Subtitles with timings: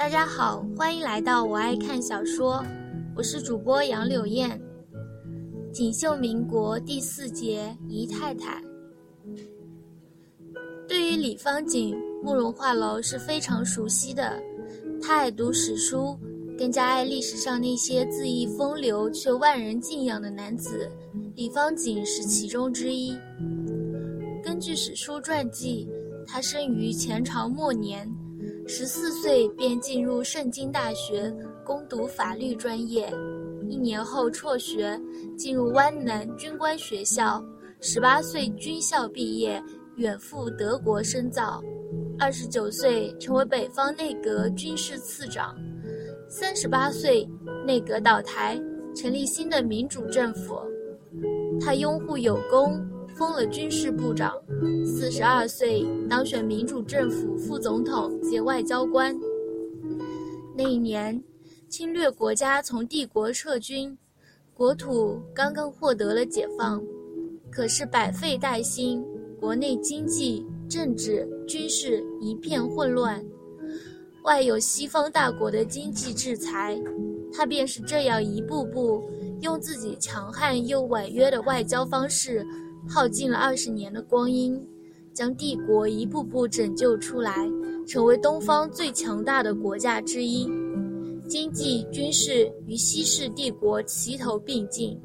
[0.00, 2.64] 大家好，欢迎来到我爱看小说，
[3.14, 4.58] 我是主播杨柳燕。
[5.74, 8.62] 锦绣民国第四节姨太太。
[10.88, 11.94] 对于李方景，
[12.24, 14.42] 慕容画楼是非常熟悉的。
[15.02, 16.18] 他爱读史书，
[16.56, 20.90] 更加爱历史上那些恣意风流却万人敬仰的男子。
[21.36, 23.14] 李方景是其中之一。
[24.42, 25.86] 根据史书传记，
[26.26, 28.10] 他生于前朝末年，
[28.72, 31.28] 十四岁便进入圣经大学
[31.64, 33.12] 攻读法律专业，
[33.68, 34.96] 一年后辍学，
[35.36, 37.44] 进入湾南军官学校，
[37.80, 39.60] 十八岁军校毕业。
[39.96, 41.60] 远赴德国深造，
[42.16, 45.54] 二十九岁成为北方内阁军事次长，
[46.28, 47.28] 三十八岁
[47.66, 48.58] 内阁倒台，
[48.94, 50.60] 成立新的民主政府。
[51.60, 52.80] 他拥护有功，
[53.20, 54.34] 封了军事部长。
[54.82, 59.14] 四十二岁当选民主政府副总统兼外交官。
[60.56, 61.22] 那一年，
[61.68, 63.94] 侵略国家从帝国撤军，
[64.54, 66.82] 国土刚刚获得了解放，
[67.50, 69.04] 可是百废待兴。
[69.38, 73.22] 国内经济、政治、军事一片混乱，
[74.24, 76.78] 外有西方大国的经济制裁，
[77.32, 79.02] 他便是这样一步步
[79.40, 82.46] 用自己强悍又婉约的外交方式，
[82.88, 84.60] 耗尽了二十年的光阴，
[85.12, 87.48] 将帝国一步步拯救出来，
[87.86, 90.48] 成为东方最强大的国家之一，
[91.28, 94.98] 经济、军事与西式帝国齐头并进。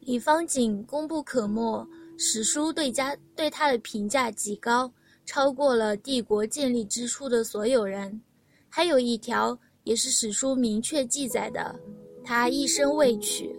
[0.00, 1.86] 李方景功不可没，
[2.18, 4.92] 史书对家对他的评价极高，
[5.24, 8.20] 超过了帝国建立之初的所有人。
[8.68, 11.74] 还有一条也是史书明确记载的，
[12.22, 13.54] 他一生未娶。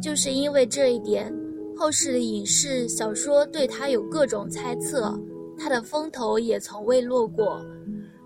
[0.00, 1.32] 就是因为这一点，
[1.76, 5.18] 后世的影视小说对他有各种猜测，
[5.58, 7.60] 他的风头也从未落过。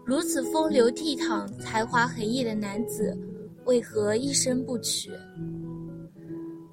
[0.05, 3.17] 如此风流倜傥、才华横溢的男子，
[3.65, 5.11] 为何一生不娶？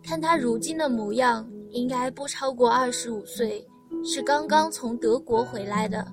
[0.04, 3.66] 看他如今的模样，应该不超过二十五岁，
[4.04, 6.06] 是刚刚从德国回来的。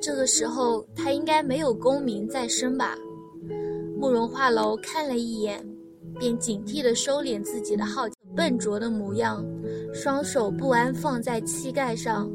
[0.00, 2.96] 这个时候，他应该没有功名在身吧？
[3.98, 5.66] 慕容画楼看了一眼，
[6.20, 9.44] 便警惕地收敛自己的好、笨拙的模样，
[9.92, 12.30] 双手不安放在膝盖上。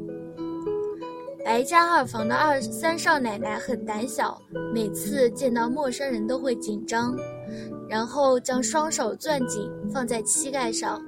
[1.44, 4.40] 白家二房的二三少奶奶很胆小，
[4.74, 7.16] 每次见到陌生人都会紧张。
[7.88, 11.02] 然后将双手攥紧，放在膝盖上。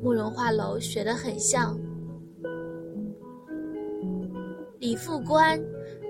[0.00, 1.78] 慕容画楼学得很像。
[4.78, 5.58] 李副官，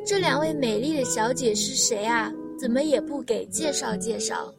[0.04, 2.32] 这两位美丽的小姐是谁啊？
[2.58, 4.52] 怎么也不给介绍介绍？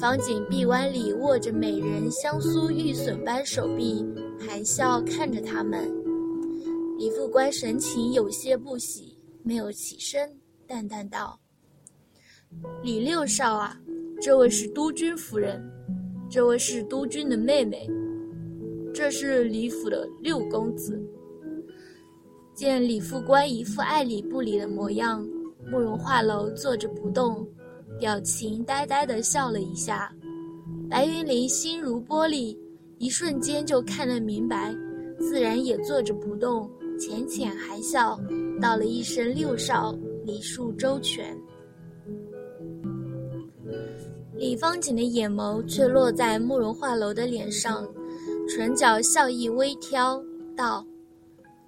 [0.00, 4.02] 方景臂弯里握着美人香酥玉笋般手臂，
[4.38, 5.92] 含笑看着他们。
[6.96, 10.34] 李副官神情有些不喜，没有起身，
[10.66, 11.38] 淡淡道
[12.82, 13.78] ：“李六少啊。”
[14.22, 15.62] 这位是督军夫人，
[16.30, 17.86] 这位是督军的妹妹，
[18.94, 20.98] 这是李府的六公子。
[22.54, 25.26] 见李副官一副爱理不理的模样，
[25.70, 27.46] 慕容画楼坐着不动，
[28.00, 30.10] 表情呆呆地笑了一下。
[30.88, 32.56] 白云林心如玻璃，
[32.98, 34.74] 一瞬间就看得明白，
[35.18, 36.68] 自然也坐着不动，
[36.98, 38.18] 浅浅含笑，
[38.60, 39.94] 道了一声六少，
[40.24, 41.36] 礼数周全。
[44.34, 47.86] 李方景的眼眸却落在慕容画楼的脸上，
[48.48, 50.20] 唇角笑意微挑，
[50.56, 50.84] 道：“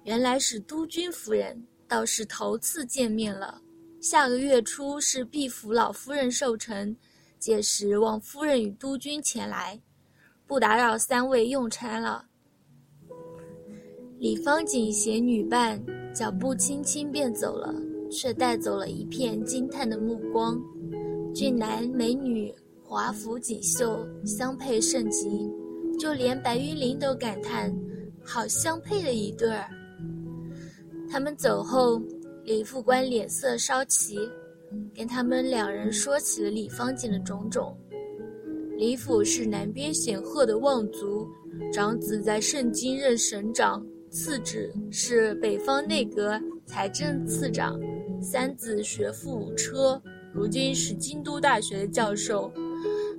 [0.03, 3.61] 原来是督军夫人，倒是头次见面了。
[4.03, 6.93] 下个月初是毕府老夫人寿辰，
[7.39, 9.79] 届时望夫人与督军前来，
[10.45, 12.25] 不打扰三位用餐了。”
[14.19, 15.81] 李方景携女伴，
[16.13, 17.73] 脚步轻轻便走了，
[18.11, 20.61] 却带走了一片惊叹的目光。
[21.33, 22.53] 俊男美女。
[22.85, 25.49] 华服锦绣，相配甚极，
[25.97, 27.73] 就连白云林都感叹
[28.23, 29.67] ：“好相配的一对儿。”
[31.09, 31.99] 他们走后，
[32.45, 34.17] 李副官脸色稍齐，
[34.93, 37.77] 跟他们两人说起了李方景的种种。
[38.77, 41.25] 李府是南边显赫的望族，
[41.71, 47.79] 长子在盛京任省长，次子是北方内阁财政次长，
[48.21, 50.01] 三子学富五车，
[50.33, 52.51] 如今是京都大学的教授。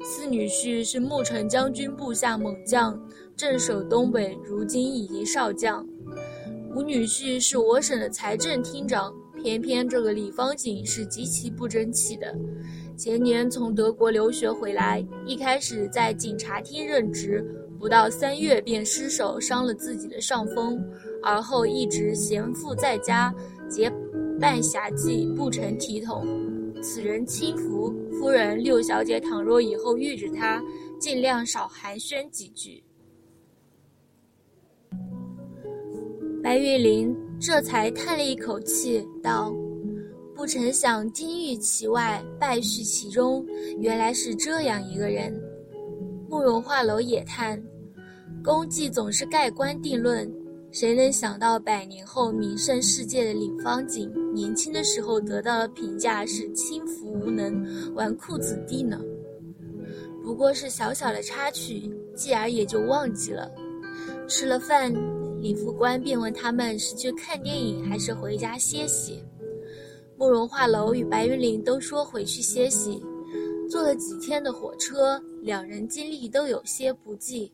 [0.02, 3.00] 四女婿是牧城将军部下猛将，
[3.34, 5.86] 镇守东北，如今已经少将。
[6.74, 12.36] 吴女婿是我省的财政厅长，偏偏这个李方景是极其不争气的。
[12.96, 17.44] 前年从德国留学回来，一开始在警察厅任职，
[17.78, 20.84] 不到三月便失手伤了自己的上风，
[21.22, 23.32] 而后一直闲赋在家，
[23.68, 23.88] 结
[24.40, 26.26] 伴侠妓，不成体统。
[26.82, 30.60] 此人轻浮，夫人六小姐倘若以后遇着他，
[30.98, 32.82] 尽量少寒暄几句。
[36.44, 39.50] 白玉玲这才叹了一口气，道
[40.36, 43.42] ：“不曾想金玉其外，败絮其中，
[43.78, 45.34] 原来是这样一个人。”
[46.28, 47.58] 慕容画楼也叹
[48.44, 50.30] ：“功绩总是盖棺定论，
[50.70, 59.00] 谁能想到百年后名声世界的李方锦，年轻的时候得到的评价是轻浮无能、纨绔子弟呢？
[60.22, 63.50] 不过是小小的插曲，继而也就忘记了。
[64.28, 64.94] 吃了饭。”
[65.44, 69.22] 李副官便问他们是去看电影还是回家歇息。
[70.16, 73.04] 慕容画楼与白云岭都说回去歇息。
[73.68, 77.52] 坐了几天的火车，两人精力都有些不济。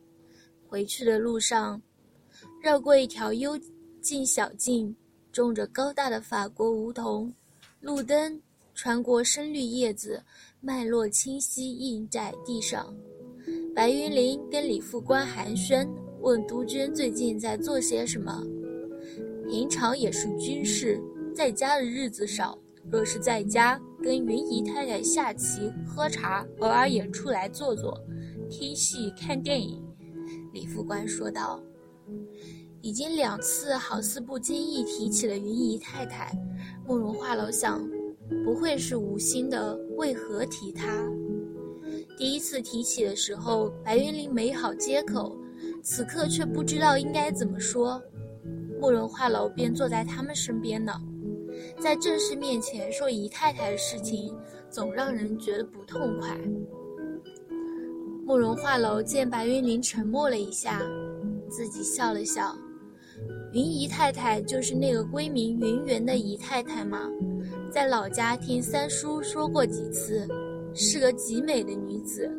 [0.69, 1.81] 回去的路上，
[2.63, 3.59] 绕过一条幽
[3.99, 4.95] 静小径，
[5.33, 7.33] 种着高大的法国梧桐，
[7.81, 8.41] 路灯
[8.73, 10.23] 穿过深绿叶子，
[10.61, 12.95] 脉络清晰映在地上。
[13.75, 15.85] 白云林跟李副官寒暄。
[16.21, 18.43] 问督军最近在做些什么？
[19.49, 21.01] 平常也是军事，
[21.35, 22.57] 在家的日子少。
[22.91, 27.99] 若是在家，跟云姨太太下棋、喝茶，偶尔也出来坐坐，
[28.49, 29.83] 听戏、看电影。
[30.53, 31.59] 李副官说道
[32.81, 36.31] ：“已经两次，好似不经意提起了云姨太太。”
[36.85, 37.83] 慕容画楼想，
[38.43, 41.03] 不会是无心的，为何提她？
[42.17, 45.35] 第一次提起的时候，白云林没好接口。
[45.83, 48.01] 此刻却不知道应该怎么说，
[48.79, 50.93] 慕容画楼便坐在他们身边呢，
[51.79, 54.35] 在正室面前说姨太太的事情，
[54.69, 56.37] 总让人觉得不痛快。
[58.25, 60.81] 慕容画楼见白云林沉默了一下，
[61.49, 62.55] 自己笑了笑
[63.51, 67.09] ：“云姨太太就是那个闺名云媛的姨太太吗？
[67.71, 70.27] 在老家听三叔说过几次，
[70.73, 72.31] 是个极美的女子。”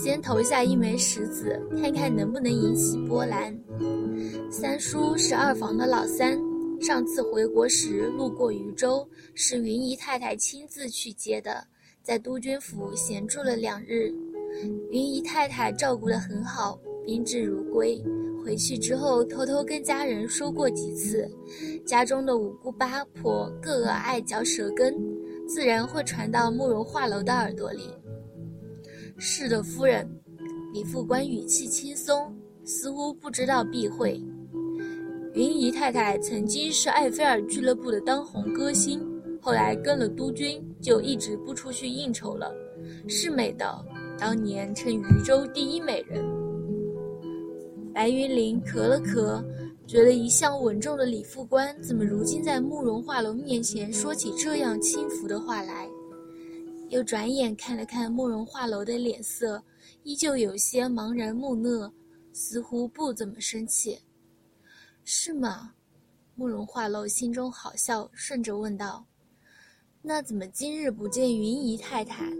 [0.00, 3.52] 先投下一枚石子，看看能不能引起波澜。
[4.48, 6.38] 三叔是二房的老三，
[6.80, 9.04] 上次回国时路过渝州，
[9.34, 11.66] 是云姨太太亲自去接的，
[12.00, 14.14] 在督军府闲住了两日，
[14.92, 18.00] 云姨太太照顾得很好，宾至如归。
[18.44, 21.28] 回去之后偷偷跟家人说过几次，
[21.84, 24.94] 家中的五姑八婆个个爱嚼舌根，
[25.48, 27.92] 自然会传到慕容画楼的耳朵里。
[29.20, 30.08] 是的，夫人。
[30.72, 32.32] 李副官语气轻松，
[32.64, 34.22] 似乎不知道避讳。
[35.34, 39.00] 云姨太太曾经是埃菲尔俱乐部的当红歌星，
[39.40, 42.52] 后来跟了督军，就一直不出去应酬了。
[43.08, 43.84] 是美的，
[44.16, 46.24] 当年称渝州第一美人。
[47.92, 49.42] 白云林咳了咳，
[49.84, 55.88] 觉得一向稳重的李副官怎么如今在慕容画龙面前说起这样轻浮的话来？
[56.88, 59.62] 又转眼看了看慕容画楼的脸色，
[60.04, 61.92] 依旧有些茫然木讷，
[62.32, 63.98] 似乎不怎么生气。
[65.04, 65.74] 是吗？
[66.34, 69.04] 慕容画楼心中好笑，顺着问道
[70.00, 72.30] ：“那怎么今日不见云姨太太？”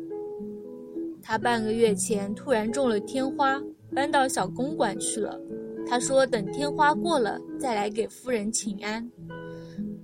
[1.22, 3.60] 她半个月前突然中了天花，
[3.94, 5.38] 搬到小公馆去了。
[5.86, 9.10] 她说等天花过了再来给夫人请安。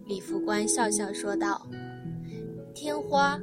[0.06, 1.66] 李副官笑笑说道
[2.74, 3.40] ：“天花。”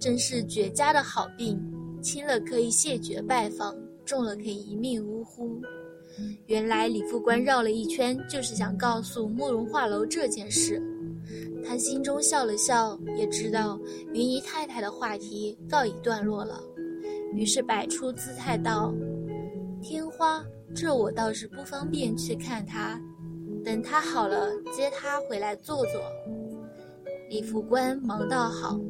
[0.00, 1.60] 真是绝佳的好病，
[2.02, 5.60] 轻了可以谢绝拜访，重了可以一命呜呼。
[6.46, 10.82] 原来李副官绕了一圈，就是想告诉慕容画楼这件事。
[11.62, 13.78] 他心中笑了笑，也知道
[14.14, 16.58] 云姨太太的话题告一段落了，
[17.34, 18.92] 于是摆出姿态道
[19.82, 20.42] ：“天花，
[20.74, 22.98] 这我倒是不方便去看他，
[23.62, 26.02] 等他好了接他回来坐坐。”
[27.28, 28.80] 李副官忙道好。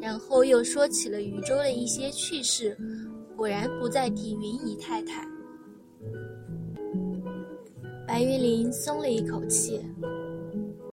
[0.00, 2.76] 然后又说起了禹州的一些趣事，
[3.36, 5.26] 果然不再提云姨太太。
[8.06, 9.80] 白玉林松了一口气。